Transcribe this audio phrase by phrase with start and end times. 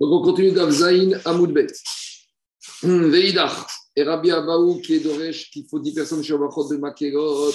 [0.00, 1.66] Donc on continue d'Avzaïn à Moudbet.
[2.82, 3.66] Veidach.
[3.96, 7.52] Et Rabbi Abaou qui est d'Oresh, qu'il faut 10 personnes chez Abachot de Makerot.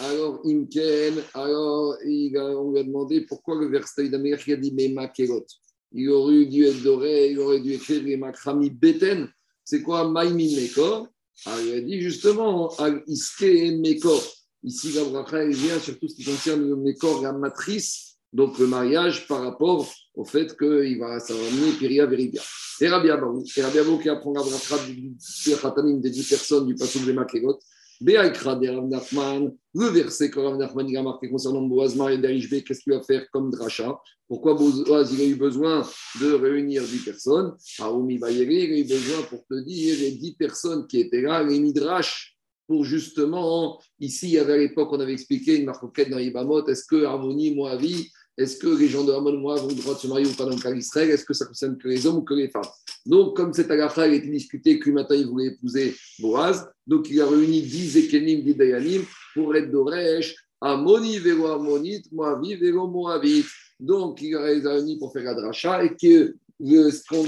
[0.00, 4.56] Alors, Imken, alors il a, on lui a demandé pourquoi le verset d'Amir qui a
[4.56, 5.46] dit Mais Makerot.
[5.92, 9.28] Il aurait dû être doré, il aurait dû écrire les Makrami Beten.
[9.64, 10.08] C'est quoi?
[10.08, 11.08] Maïmin Mekor
[11.46, 12.72] Alors, il a dit justement
[13.06, 14.22] Iske Mekor.
[14.64, 18.66] Ici, la bracha, vient sur tout ce qui concerne le Mekor, la matrice, donc le
[18.66, 22.42] mariage par rapport au fait qu'il va, ça va amener Piria Veribia.
[22.80, 25.14] Et Rabbi Abaou, et Rabbi Abaou qui apprend la bracha du
[25.60, 27.58] Khatanim des 10 personnes du passage de Makerot,
[28.00, 32.80] Be'aikra de Rav le verset que Rav Nachman a marqué concernant Boaz et Derishbe, qu'est-ce
[32.80, 33.98] qu'il va faire comme dracha?
[34.28, 35.86] Pourquoi Boaz il a eu besoin
[36.20, 37.54] de réunir 10 personnes?
[37.78, 41.42] Aoumi Bayeri, il a eu besoin pour te dire les 10 personnes qui étaient là,
[41.42, 42.36] les Midrash,
[42.66, 46.66] pour justement, ici, il y avait à l'époque, on avait expliqué une marquette dans Ibamot,
[46.66, 49.98] est-ce que Harmonie, Moavi, est-ce que les gens de Hamon Moab ont le droit de
[49.98, 51.10] se marier ou pas dans le cas d'Israël?
[51.10, 52.70] Est-ce que ça concerne que les hommes ou que les femmes?
[53.06, 57.20] Donc, comme cette agafa a été discutée, que matin il voulait épouser Boaz, donc il
[57.20, 59.02] a réuni 10 Ekenim, 10 Dayanim
[59.34, 63.44] pour être d'Oresh, Amoni, Vélo Amonit, Moavi, Vélo Moavit.
[63.78, 66.34] Donc, il les a réunis pour faire la et que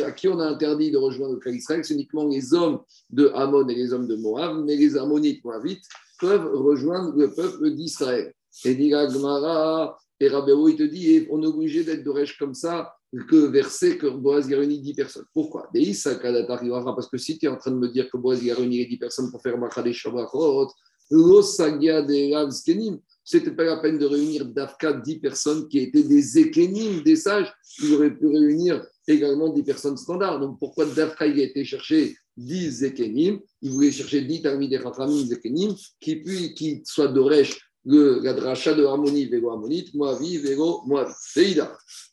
[0.05, 3.31] à qui on a interdit de rejoindre le cas d'Israël, c'est uniquement les hommes de
[3.35, 5.85] Hamon et les hommes de Moab, mais les Ammonites, Moavites
[6.19, 8.33] peuvent rejoindre le peuple d'Israël.
[8.65, 12.93] Et dit Gmara, et Rabéo, il te dit, on est obligé d'être d'Oresh comme ça,
[13.29, 15.25] que verser que Boaz réuni 10 personnes.
[15.33, 15.71] Pourquoi?
[15.73, 19.31] Parce que si tu es en train de me dire que Boaz les 10 personnes
[19.31, 20.69] pour faire Machade Shabrachot,
[21.11, 26.39] L'Osagia des Ravskenim, c'était pas la peine de réunir d'Afka 10 personnes qui étaient des
[26.39, 30.41] Ekenim, des sages, il aurait pu réunir également 10 personnes standards.
[30.41, 34.79] Donc pourquoi d'Afka il a été chercher 10 Ekenim Il voulait chercher 10 Talmid et
[34.79, 37.59] Chachamim Ekenim qui, puis, qui soient d'Oresh
[37.89, 41.59] le, la dracha de harmonie, vélo harmonite, Moavi, vélo Moavi.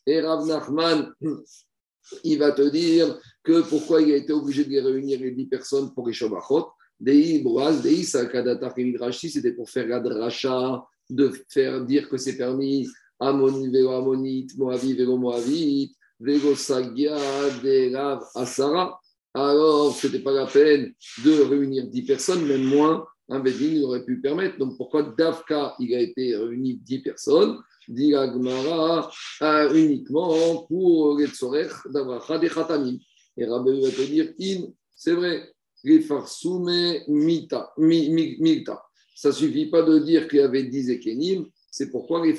[0.06, 1.12] Et Rav Nachman,
[2.24, 5.94] il va te dire que pourquoi il a été obligé de réunir les 10 personnes
[5.94, 6.68] pour les Shabachot.
[6.98, 12.38] Dei Boaz, Dei Sakadatar Midrashi, c'était pour faire la dracha, de faire dire que c'est
[12.38, 12.88] permis
[13.20, 17.18] Amoni, vélo harmonite, Moavi, vélo Moavite, vélo Sagia,
[17.62, 18.98] des Rav Asara.
[19.34, 24.04] Alors, ce n'était pas la peine de réunir 10 personnes, même moins un Bedin aurait
[24.04, 24.58] pu permettre.
[24.58, 29.10] Donc pourquoi Davka, il a été réuni 10 personnes Dit Agmara
[29.72, 32.98] uniquement pour les Tsorech d'Avracha des Khatamim.
[33.36, 35.52] Et Rabbi va te dire In, c'est vrai,
[35.84, 37.72] les Farsume Mita.
[39.14, 42.34] Ça ne suffit pas de dire qu'il y avait 10 Ekenim, c'est pourquoi les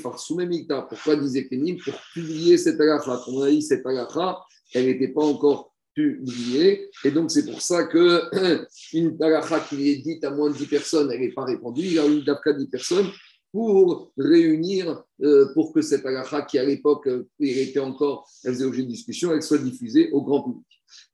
[0.46, 0.82] Mita.
[0.82, 1.78] Pourquoi 10 Ekenim?
[1.78, 3.22] Pour publier cette agacha.
[3.24, 4.40] Comme on a dit, cette agacha,
[4.74, 10.32] elle n'était pas encore Et donc, c'est pour ça qu'une paracha qui est dite à
[10.32, 11.82] moins de 10 personnes, elle n'est pas répandue.
[11.82, 13.08] Il y a une dafka de 10 personnes
[13.52, 18.66] pour réunir, euh, pour que cette paracha qui à l'époque euh, était encore, elle faisait
[18.66, 20.66] objet de discussion, elle soit diffusée au grand public.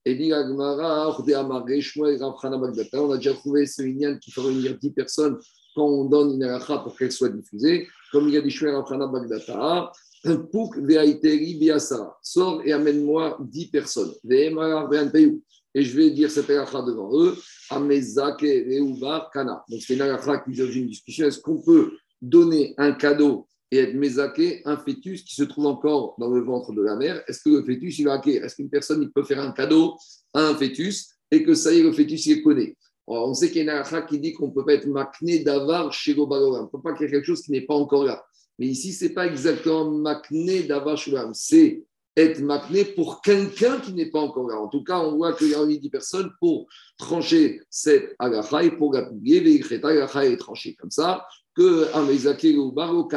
[0.06, 0.60] Et on
[3.12, 5.38] a déjà trouvé ce lignan qui fait réunir 10 personnes
[5.76, 7.88] quand on donne une paracha pour qu'elle soit diffusée.
[8.12, 9.92] Comme il y a des Shmuel Rafrana Bagdata,
[10.52, 12.18] Pouk ve'aiteri biasara.
[12.22, 14.14] Sors et amène-moi dix personnes.
[15.76, 17.36] Et je vais dire cette halakha devant eux.
[17.70, 19.66] Amezake reuvar kana.
[19.70, 21.28] Donc c'est une halakha qui vient une discussion.
[21.28, 21.92] Est-ce qu'on peut
[22.22, 26.72] donner un cadeau et être mezaké un fœtus qui se trouve encore dans le ventre
[26.72, 27.22] de la mère?
[27.28, 29.96] Est-ce que le fœtus il va Est-ce qu'une personne il peut faire un cadeau
[30.34, 33.52] à un fœtus et que ça y est, le fœtus il est connaît on sait
[33.52, 36.28] qu'il y a halakha qui dit qu'on ne peut pas être makné d'avar chez On
[36.28, 38.24] ne peut pas qu'il y ait quelque chose qui n'est pas encore là.
[38.60, 41.84] Mais ici, ce n'est pas exactement makné d'avashulam, c'est
[42.16, 44.60] être makné pour quelqu'un qui n'est pas encore là.
[44.60, 48.72] En tout cas, on voit qu'il y a 10 personnes pour trancher cette agacha et
[48.72, 51.26] pour la publier, agacha est tranché comme ça,
[51.56, 53.08] que un ou bar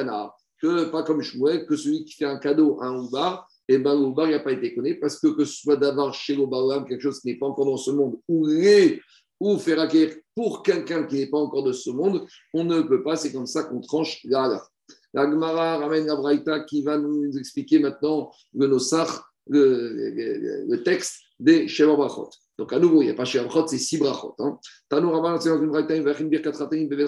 [0.59, 3.79] que pas comme Shmuel, que celui qui fait un cadeau à un oubar, et eh
[3.79, 7.03] ben l'oubar n'a pas été connu parce que que ce soit d'avoir chez l'oubar quelque
[7.03, 9.01] chose qui n'est pas encore dans ce monde, ou les
[9.41, 13.03] ou faire acquérir pour quelqu'un qui n'est pas encore de ce monde, on ne peut
[13.03, 14.61] pas, c'est comme ça qu'on tranche la
[15.17, 19.09] la Gemara ramène la Braïta qui va nous expliquer maintenant le Nosach,
[19.47, 22.29] le, texte des Sheva Brachot.
[22.59, 24.35] Donc à nouveau, il n'y a pas Sheva Brachot, c'est six Brachot.
[24.39, 24.59] Hein.
[24.91, 26.29] Tanou Rabban, c'est dans une Braïta, Vachin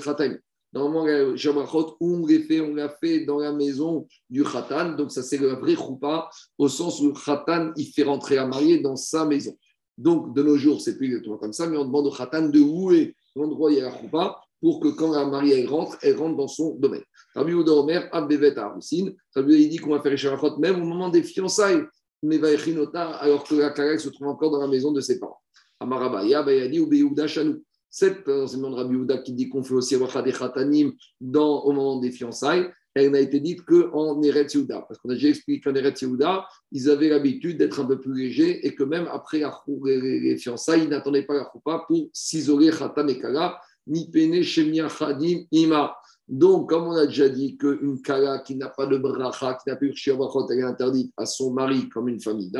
[0.01, 0.39] Chataim.
[0.73, 4.95] Normalement, Sheva Brachot, on l'a fait, on l'a fait dans la maison du Khatan.
[4.95, 8.47] Donc ça, c'est le vrai Choupa, au sens où le Khatan, il fait rentrer la
[8.47, 9.55] mariée dans sa maison.
[9.99, 12.95] Donc de nos jours, c'est plus exactement comme ça, mais on demande au Khatan de
[12.95, 16.37] est l'endroit où il y a la pour que quand la mariée rentre, elle rentre
[16.37, 17.03] dans son domaine.
[17.35, 19.11] Rabbi Ouda Omer, Abbevet Arusin.
[19.35, 21.83] Rabbi il dit qu'on va faire les même au moment des fiançailles,
[22.23, 25.41] mais alors que la Karel se trouve encore dans la maison de ses parents.
[25.81, 27.63] Amarabaya, Bayadi ou Beyouda Chanou.
[27.91, 29.97] Cet enseignement de Rabbi Ouda qui dit qu'on fait aussi
[30.33, 34.85] Khatanim dans, au moment des fiançailles, elle n'a été dite qu'en Eretz Yehuda.
[34.89, 38.15] Parce qu'on a déjà expliqué qu'en Eretz Yehuda, ils avaient l'habitude d'être un peu plus
[38.15, 39.43] légers et que même après
[39.85, 44.89] les, fiançailles, ils n'attendaient pas la choupa pour s'isoler Khatam et Kala, ni pene Shemia
[44.89, 45.97] Khadim Ima.
[46.27, 49.77] Donc, comme on a déjà dit qu'une Kala qui n'a pas de bracha, qui n'a
[49.77, 52.53] plus de elle est interdite à son mari comme une famille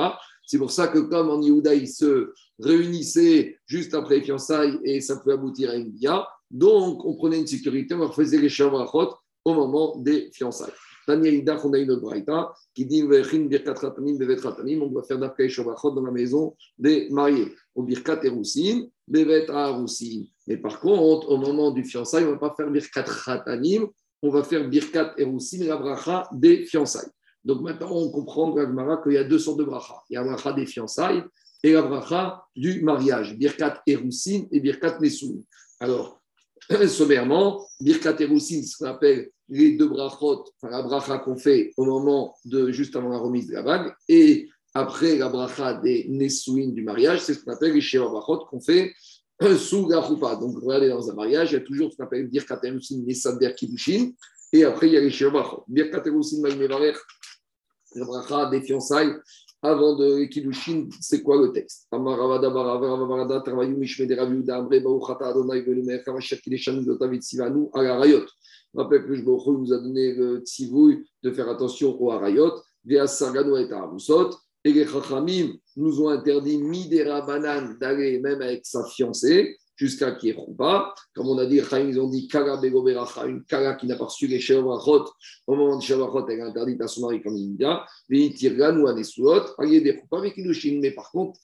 [0.47, 5.01] C'est pour ça que comme en Yehuda, ils se réunissaient juste après les fiançailles et
[5.01, 9.15] ça peut aboutir à une bia, donc on prenait une sécurité, on faisait les Shavrachot
[9.51, 10.73] au moment des fiançailles.
[11.09, 16.11] Tania on a une autre braïta qui dit on doit faire d'après Shabachot dans la
[16.11, 17.55] maison des mariés.
[17.75, 20.25] Au Birkat Eroussin, Bevet Aroussin.
[20.47, 23.87] Mais par contre, au moment du fiançailles, on ne va pas faire Birkat Khatanim,
[24.23, 27.11] on va faire Birkat Eroussin, la bracha des fiançailles.
[27.43, 28.53] Donc maintenant, on comprend
[29.03, 29.95] qu'il y a deux sortes de bracha.
[30.11, 31.23] Il y a la bracha des fiançailles
[31.63, 33.35] et la bracha du mariage.
[33.39, 35.43] Birkat Eroussin et Birkat Nesoun.
[35.81, 36.21] Alors,
[36.89, 41.85] sommairement, Birkat Eroussin, ce qu'on appelle les deux brachot, enfin la bracha qu'on fait au
[41.85, 46.69] moment de juste avant la remise de la bague, et après la bracha des Nesouin
[46.69, 48.93] du mariage, c'est ce qu'on appelle les Sheva brachot qu'on fait
[49.59, 50.37] sous la choupa.
[50.37, 53.55] Donc, regardez dans un mariage, il y a toujours ce qu'on appelle Birkat Eroussin, Nesader
[53.57, 54.11] Kiddushin,
[54.53, 55.65] et après il y a les Sheva brachot.
[55.69, 56.43] Birkat Eroussin,
[57.95, 59.15] la bracha des fiançailles,
[59.63, 61.87] avant de Kiddushin, c'est quoi le texte?
[61.91, 68.25] Amaravada Baravada Travayu Mishmede Raviuda Amre Baruchata Adonai Velumer Kamashir Kideshan Dotavit Sivanu Agarayot.
[68.75, 72.53] Rappelle que je nous a donné le tzivouille de faire attention aux Arayot,
[72.85, 74.31] via Sargano et Arusot.
[74.65, 80.17] Et les Chachamim nous ont interdit Midera Banan d'aller même avec sa fiancée jusqu'à
[80.59, 80.95] pas.
[81.15, 84.27] Comme on a dit, ils ont dit Kala Begoberacha, une Kala qui n'a pas reçu
[84.27, 85.05] les Shevrachot.
[85.47, 87.87] Au moment de Shevrachot, elle est interdite à son mari comme India.
[88.09, 90.81] Veitirgan ou Anesuot, il des avec Kiddushin.
[90.83, 91.39] Mais par contre,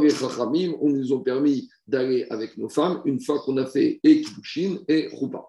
[0.00, 3.98] les Chachamim, on nous ont permis d'aller avec nos femmes une fois qu'on a fait
[4.04, 5.44] et Kiddushin et Choupa.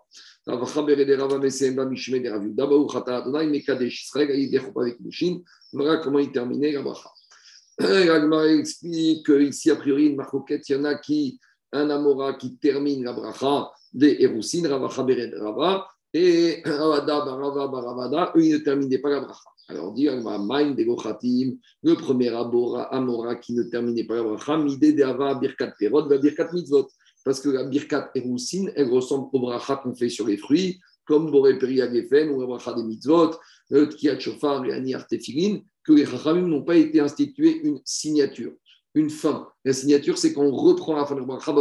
[5.74, 7.12] Voilà comment il terminait la bracha.
[7.80, 11.40] L'Agmara explique qu'ici, a priori, une marcoquette, il y en a qui
[11.74, 18.32] un Amora qui termine la bracha des Erousin, Rava Bered Rava, et Ravada Barava Baravada,
[18.36, 19.50] eux, ils ne terminaient pas la bracha.
[19.68, 25.74] Alors, dit, le premier Amora qui ne terminait pas la bracha, Mide de Ava Birkat
[25.80, 26.88] Perot, va Birkat Mitzvot.
[27.26, 31.32] Parce que la Birkat Erousin, elle ressemble au bracha qu'on fait sur les fruits, comme
[31.32, 33.32] Boré Peria Gefen ou la bracha des Mitzvot,
[33.70, 34.96] le Tkiat Shofar et
[35.86, 38.54] que les Chachamim n'ont pas été institués une signature
[38.96, 39.48] une fin.
[39.66, 41.54] La signature, c'est qu'on reprend la fin de la bracha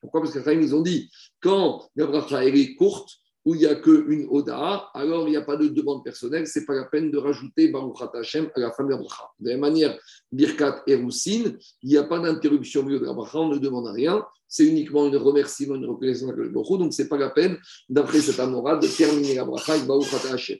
[0.00, 0.20] Pourquoi?
[0.22, 1.10] Parce que ils ont dit,
[1.40, 3.10] quand la bracha est courte,
[3.44, 6.58] où il n'y a qu'une Oda, alors il n'y a pas de demande personnelle, ce
[6.58, 9.24] n'est pas la peine de rajouter Baruch Hashem à la fin de la bracha.
[9.40, 9.98] De la même manière,
[10.30, 13.56] Birkat et Roussine, il n'y a pas d'interruption au milieu de la bracha, on ne
[13.56, 17.56] demande rien, c'est uniquement une remerciement, une reconnaissance à donc ce n'est pas la peine,
[17.88, 20.58] d'après cet amora, de terminer la bracha avec Baruch Hashem.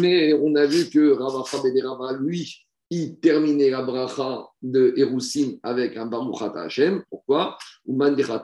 [0.00, 2.64] Mais on a vu que Ravacha Bederava, lui,
[2.94, 7.02] il terminait la bracha de Eroussin avec un Baruch Hashem.
[7.08, 7.56] Pourquoi?
[7.86, 8.40] Parce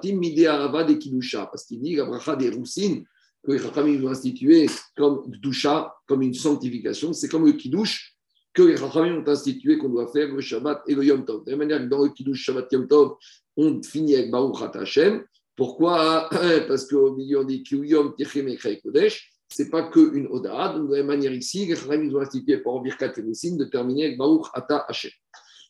[1.66, 3.02] qu'il dit la bracha d'Eroussin,
[3.44, 4.66] que les Chachamim ont institué
[4.96, 8.14] comme Kdusha, comme une sanctification, c'est comme le Kiddush
[8.54, 11.44] que les Chachamim ont institué qu'on doit faire le Shabbat et le Yom Tov.
[11.44, 13.16] De la manière que dans le Kiddush, Shabbat, Yom Tov,
[13.54, 15.24] on finit avec Baruch Hashem.
[15.56, 16.30] Pourquoi?
[16.68, 18.48] Parce qu'au milieu, on dit Kiyom Techem
[18.82, 20.74] Kodesh c'est pas qu'une Oda.
[20.78, 24.18] De la même manière ici, les Chachamim ont institué pour Birkat et de terminer avec
[24.18, 25.10] Baruch Ata Hashem.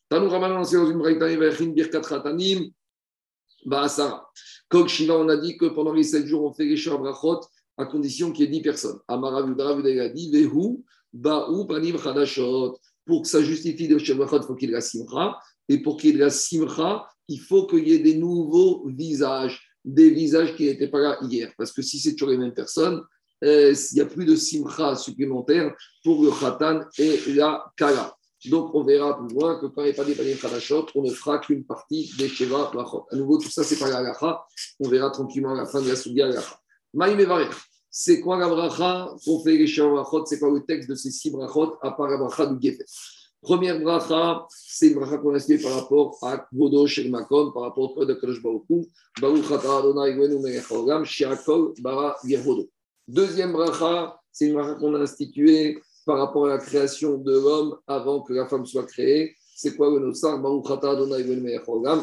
[0.08, 2.70] Tanou Ramadan, c'est dans une braïta, Yvachin Birkat Khatanim,
[3.64, 4.28] Baasara.
[4.68, 7.40] Kok Shiva, on a dit que pendant les 7 jours, on fait les Shabrachot
[7.76, 8.98] à condition qu'il y ait 10 personnes.
[9.06, 12.78] Amara Vudra a dit Vehu, Baou, Panim Khadashot.
[13.04, 15.38] Pour que ça justifie le Shabrachot, il faut qu'il y ait la Simcha.
[15.68, 19.60] Et pour qu'il y ait la Simcha, il faut qu'il y ait des nouveaux visages,
[19.84, 21.52] des visages qui n'étaient pas là hier.
[21.56, 23.02] Parce que si c'est toujours les mêmes personnes,
[23.44, 28.14] euh, il n'y a plus de simcha supplémentaire pour le khatan et la kala.
[28.46, 31.10] Donc, on verra plus loin que quand il n'y a pas des khadashot, on ne
[31.10, 33.06] fera qu'une partie des sheva brachot.
[33.10, 34.44] À nouveau, tout ça, c'est pas la gacha.
[34.78, 36.60] On verra tranquillement à la fin de la sugia gacha.
[36.94, 37.18] Maïm
[37.90, 40.24] c'est quoi la bracha qu'on fait les sheva brachot?
[40.26, 42.84] C'est quoi le texte de ces six brachot à part la bracha du Gefet?
[43.40, 46.46] Première bracha, c'est une bracha qu'on a par rapport à
[46.86, 48.64] Shel Makom, par rapport au de Kadosh Baruch
[49.20, 52.68] Baruch Ata Adonai Gwenu Melech Olam, Shiakol Bara Yehodo.
[53.08, 57.78] Deuxième bracha, c'est une bracha qu'on a instituée par rapport à la création de l'homme
[57.86, 59.34] avant que la femme soit créée.
[59.56, 60.38] C'est quoi le nosar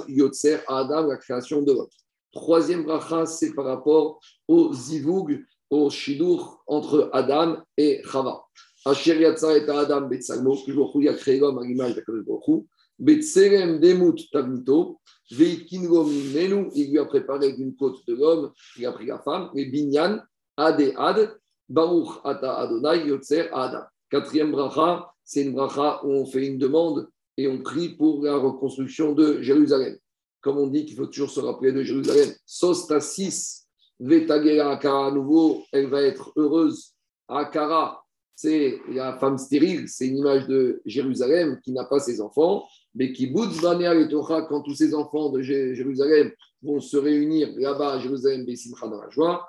[0.07, 1.87] Yotzer Adam, la création de l'homme.
[2.31, 8.43] Troisième bracha, c'est par rapport au zivug, au shidur entre Adam et Chava.
[8.83, 10.57] Asher Yatsa et Adam Betsalmo,
[10.95, 12.65] il a créé l'homme à l'image de Kadosh
[12.97, 18.91] Betselem Demut Tavnito, Veitkingo Mimenu, il lui a préparé une côte de l'homme, il a
[18.91, 20.19] pris la femme, et Binyan,
[20.57, 21.37] Ad et Ad,
[21.69, 23.83] Baruch Ata Adonai Yotzer Adam.
[24.09, 28.37] Quatrième bracha, c'est une bracha où on fait une demande et on prie pour la
[28.37, 29.97] reconstruction de Jérusalem.
[30.41, 32.29] Comme on dit qu'il faut toujours se rappeler de Jérusalem.
[32.45, 33.65] Sostasis
[33.99, 36.93] Vetagera Akara, à nouveau, elle va être heureuse.
[37.27, 38.03] Akara,
[38.35, 43.13] c'est la femme stérile, c'est une image de Jérusalem qui n'a pas ses enfants, mais
[43.13, 46.31] qui et Torah, quand tous ces enfants de Jérusalem
[46.61, 49.47] vont se réunir là-bas à Jérusalem, Bessimcha dans la joie,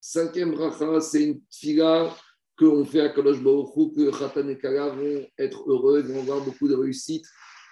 [0.00, 2.14] Cinquième bracha, c'est une fila
[2.58, 6.68] qu'on fait à Kadosh Baruch que Khatan et Kala vont être heureux, vont avoir beaucoup
[6.68, 7.24] de réussite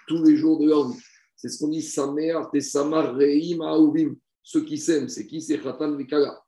[0.07, 0.99] tous les jours de leur vie.
[1.35, 4.15] C'est ce qu'on dit Samer, Tesamar, Reim, Aouvim.
[4.43, 5.41] Ceux qui s'aiment, c'est qui?
[5.41, 6.41] C'est Khatan et Kala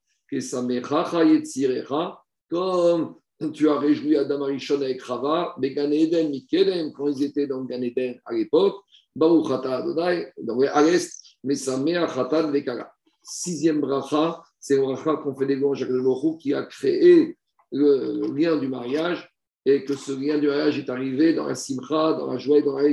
[2.49, 7.47] comme tu as réjoui Adam Arishon avec Rava, mais Gan Eden, Mikedem, quand ils étaient
[7.47, 8.83] dans Gan Eden à l'époque,
[9.15, 10.31] Baruch Adonai,
[10.71, 12.91] à l'est, mais sa mère Chatan Vekara.
[13.21, 17.37] Sixième bracha, c'est un bracha qu'on fait des louanges à qui a créé
[17.71, 19.29] le, lien du mariage
[19.65, 22.63] et que ce lien du mariage est arrivé dans la simcha, dans la joie et
[22.63, 22.89] dans la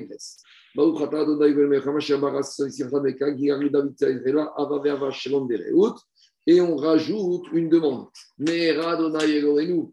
[5.47, 5.95] Bereut
[6.47, 8.07] et on rajoute une demande.
[8.39, 8.77] Mais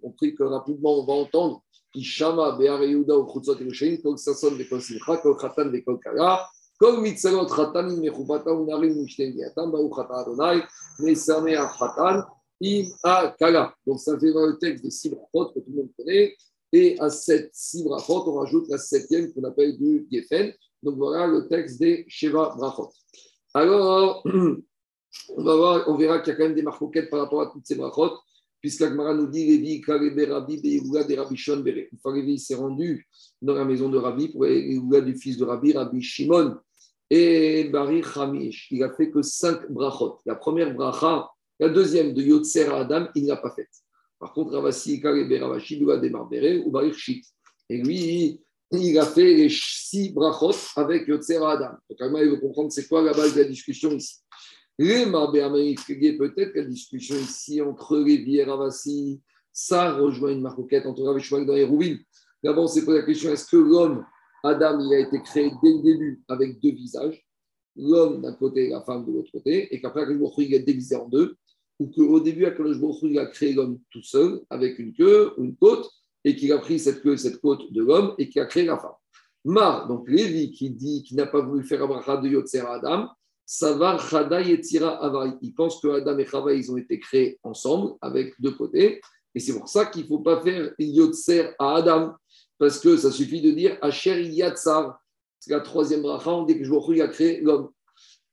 [0.03, 1.63] on prie que rapidement on va entendre
[1.95, 5.98] Ishama Be'are Yehuda ou Chutzot Yerushalayim, Kol Sasson Bekol Simcha, Kol Khatan Kol Khatan Khatan,
[6.00, 6.48] Kala.
[13.86, 16.36] Donc ça fait dans le texte des six brachot que tout le monde connaît.
[16.72, 20.54] Et à cette six brachot, on rajoute la septième qu'on appelle du Geffen.
[20.82, 22.90] Donc voilà le texte des Sheva brachot.
[23.54, 27.42] Alors, on, va voir, on verra qu'il y a quand même des marcoquettes par rapport
[27.42, 28.18] à toutes ces brachot,
[28.60, 31.88] puisqu'Agmara nous dit Lévi, Kalebe, Rabbi, Beyehuga, des Rabbi Shon, Bere.
[31.92, 33.08] Une fois Lévi s'est rendu
[33.42, 36.58] dans la maison de Rabbi pour Yehuga du fils de Rabbi, Rabbi Shimon,
[37.10, 38.67] et Bari Hamish.
[38.72, 40.19] Il a fait que cinq brachot.
[40.25, 41.29] La première bracha,
[41.60, 43.69] la deuxième de Yotzer Adam, il ne l'a pas faite.
[44.19, 47.25] Par contre, Ravasi, Kalebe, Ravashi, Doua, des Marbere, ou Bari Shit.
[47.69, 48.39] Et lui,
[48.72, 51.75] il a fait les six brachot avec Yotzer Adam.
[51.89, 54.17] Donc, il veut comprendre c'est quoi la base de la discussion ici.
[54.79, 61.03] Les peut-être que la discussion ici entre Lévi et Ravassi, ça rejoint une marquette entre
[61.03, 61.19] Rav
[61.55, 62.00] et Rouville.
[62.43, 63.31] D'abord, c'est pour la question?
[63.31, 64.03] Est-ce que l'homme,
[64.44, 67.26] Adam, il a été créé dès le début avec deux visages,
[67.76, 70.06] l'homme d'un côté et la femme de l'autre côté, et qu'après,
[70.38, 71.36] il est divisé en deux,
[71.80, 72.46] ou qu'au début,
[73.04, 75.90] il a créé l'homme tout seul, avec une queue une côte,
[76.26, 78.78] et qu'il a pris cette queue, cette côte de l'homme, et qu'il a créé la
[78.78, 78.92] femme.
[79.46, 83.10] Mar, donc Lévi, qui dit qu'il n'a pas voulu faire un de Yotzer à Adam,
[83.46, 85.34] Savar, Chada, Yetzira, Avari.
[85.42, 89.02] Il pense que Adam et Chava, ils ont été créés ensemble, avec deux côtés.
[89.36, 92.14] Et c'est pour ça qu'il ne faut pas faire Yotzer à Adam,
[92.63, 94.98] parce que ça suffit de dire Asher Yatsar.
[95.38, 97.72] C'est la troisième bracha, on dit que je a créé l'homme.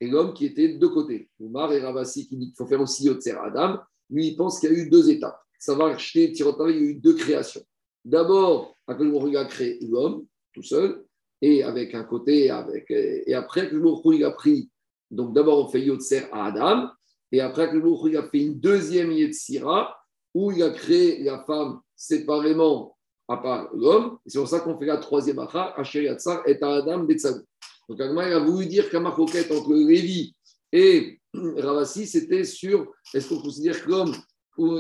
[0.01, 1.29] Et l'homme qui était de deux côtés.
[1.41, 3.81] Oumar et Ravasi qui dit qu'il faut faire aussi Yotzer Adam.
[4.09, 5.41] Lui, il pense qu'il y a eu deux étapes.
[5.59, 7.63] Savar, acheter Tirotav, il y a eu deux créations.
[8.05, 11.05] D'abord, il a créé l'homme tout seul,
[11.43, 14.71] et avec un côté, avec, et après, il a pris
[15.11, 16.89] donc d'abord, on fait Yotzer à Adam,
[17.33, 19.97] et après, il a fait une deuxième Yetzira,
[20.35, 22.97] où il a créé la femme séparément
[23.31, 24.19] à part l'homme.
[24.27, 27.41] C'est pour ça qu'on fait la troisième Acha, Asher Yatsar et Adam Betsaou.
[27.89, 30.35] Donc Agma a voulu dire qu'un marcoquette entre Lévi
[30.73, 34.15] et Ravasi, c'était sur est-ce qu'on considère que l'homme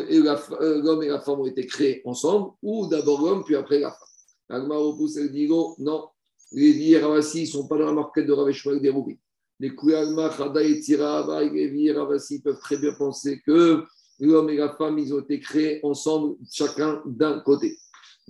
[0.08, 3.78] et, la, euh, et la femme ont été créés ensemble, ou d'abord l'homme, puis après
[3.78, 4.08] la femme?
[4.48, 6.08] Agma repousse et dit non,
[6.52, 9.18] Lévi et Ravasi ne sont pas dans la marquette de Raveshwag des Roubi.
[9.60, 13.84] Les Kuyalma, Chada et Tirava, et Ravasi peuvent très bien penser que
[14.18, 17.78] l'homme et la femme, ils ont été créés ensemble, chacun d'un côté.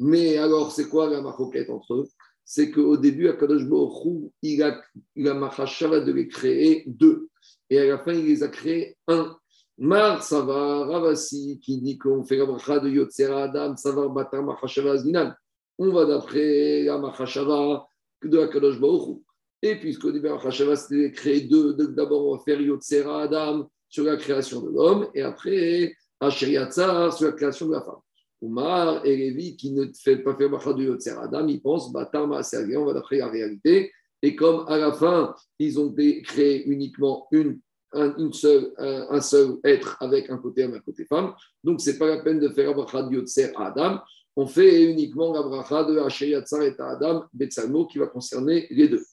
[0.01, 2.09] Mais alors, c'est quoi la maroquette entre eux?
[2.45, 4.81] C'est qu'au début, Akadosh Baruch il a,
[5.15, 7.29] il a de les créer deux.
[7.69, 9.37] Et à la fin, il les a créés un.
[9.79, 14.97] Mar Savar Ravasi, qui dit qu'on fait la macha de Yotzera Adam, Savar Batar Machashava
[14.99, 15.33] Zinan.
[15.79, 17.87] On va d'après la Machashava
[18.23, 19.21] de Akadosh Baruch
[19.63, 24.17] et puisqu'au début, Hachava, c'était créé deux, d'abord, on va faire Yotsera Adam sur la
[24.17, 28.01] création de l'homme, et après, Hacheriatzar sur la création de la femme.
[28.41, 32.43] Oumar et Lévi, qui ne fait pas faire Bacha de Yotsera Adam, ils pensent, Batarma
[32.43, 33.93] Sergé, on va d'après la réalité.
[34.23, 35.95] Et comme à la fin, ils ont
[36.25, 37.61] créé uniquement une,
[37.93, 41.81] un, une seule, un, seul être avec un côté homme et un côté femme, donc
[41.81, 44.01] ce n'est pas la peine de faire Bacha de Yotsera Adam.
[44.37, 49.05] On fait uniquement la bracha de Hacheriatzar et Adam, Betsalmo, qui va concerner les deux.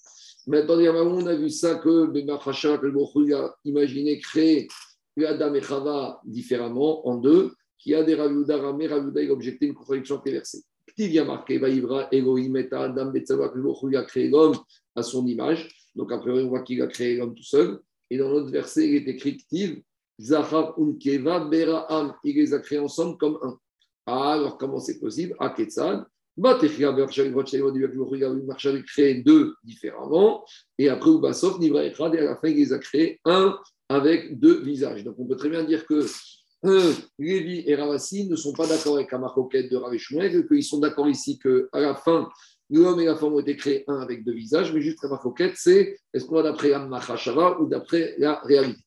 [0.45, 4.67] Mais attendez, on a vu ça que Bemachasha, que le a imaginé créer
[5.25, 9.65] Adam et Chava différemment, en deux, qui a des Raviuda Ramé, Raviuda, il a objecté
[9.67, 10.63] une contradiction qui est versée.
[10.85, 14.55] Petit vient marqué, Vaïvra, Elohim, et Adam, Betsava, que le a créé l'homme
[14.95, 15.69] à son image.
[15.95, 17.79] Donc après, on voit qu'il a créé l'homme tout seul.
[18.09, 19.81] Et dans l'autre verset, il est écrit Ktiv,
[20.19, 22.13] Zahar Unkeva Beraham.
[22.23, 23.57] Il les a créés ensemble comme un.
[24.05, 25.35] Ah, alors comment c'est possible?
[25.39, 26.05] À Ketzad.
[26.37, 26.43] Il
[28.85, 30.45] créé deux différemment,
[30.77, 33.57] et après Ubasov, Nivra et à la fin, il les a créés un
[33.89, 35.03] avec deux visages.
[35.03, 36.05] Donc on peut très bien dire que
[36.65, 40.79] euh, Lévi et Ravassi ne sont pas d'accord avec la marcoquette de Rav qu'ils sont
[40.79, 42.29] d'accord ici qu'à la fin,
[42.69, 45.19] l'homme et la femme ont été créés un avec deux visages, mais juste la
[45.55, 48.81] c'est est-ce qu'on va d'après la ou d'après la réalité?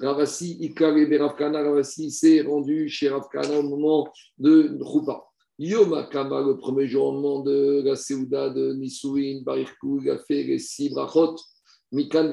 [0.00, 4.08] Ravassi, Ikar et Ravkana, Ravassi s'est rendu chez Ravkana au moment
[4.38, 5.24] de Rupa.
[5.60, 9.42] Yom Akama, le premier jour de la Seouda de Nisouin,
[10.18, 11.34] fait les six brachot.
[11.90, 12.30] Mikan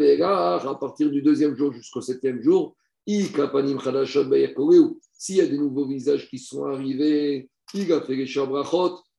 [0.70, 2.75] à partir du deuxième jour jusqu'au septième jour,
[3.08, 3.38] s'il
[5.36, 8.26] y a des nouveaux visages qui sont arrivés, il a fait.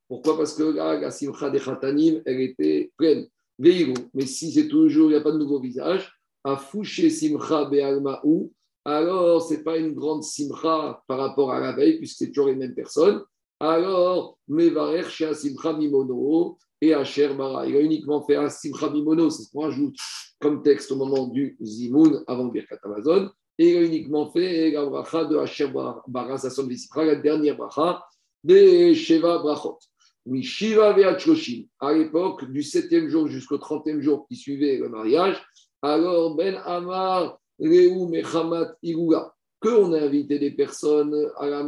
[0.09, 0.37] Pourquoi?
[0.37, 3.27] Parce que là, la simcha des khatanim, elle était pleine.
[3.59, 6.13] Mais si c'est toujours, il n'y a pas de nouveau visage,
[6.45, 8.53] à foucher simcha be'alma'ou,
[8.85, 12.47] alors ce n'est pas une grande simcha par rapport à la veille, puisque c'est toujours
[12.47, 13.23] les mêmes personnes.
[13.59, 17.67] Alors, mevarer chez simcha mimono et Asher bara.
[17.67, 19.97] Il a uniquement fait un simcha mimono, c'est ce qu'on ajoute
[20.41, 24.85] comme texte au moment du zimoun avant Birkat Amazon et il a uniquement fait la
[24.85, 25.73] bracha de Hachem
[26.09, 28.05] Bara Sasson la dernière bracha
[28.45, 29.79] des Sheva Brachot.
[30.43, 35.41] Shiva Veachloshim, à l'époque du 7e jour jusqu'au 30e jour qui suivait le mariage,
[35.83, 41.15] alors Ben Amar, Reu Mechamat Iruga, qu'on a invité des personnes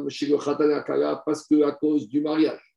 [0.09, 2.68] chez le parce que à cause du mariage.